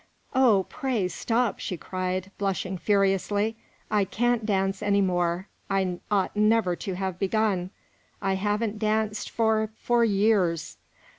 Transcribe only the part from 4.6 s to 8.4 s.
any more; I ought never to have begun. I